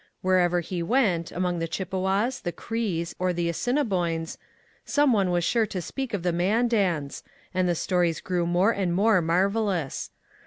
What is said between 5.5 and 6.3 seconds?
to speak of